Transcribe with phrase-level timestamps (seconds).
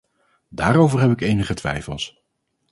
[0.49, 2.23] Daarover heb ik enige twijfels.